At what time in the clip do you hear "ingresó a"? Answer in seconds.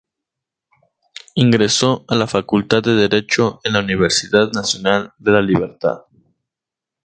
1.35-2.15